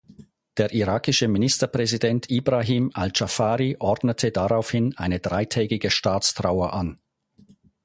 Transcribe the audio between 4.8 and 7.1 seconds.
eine dreitägige Staatstrauer an.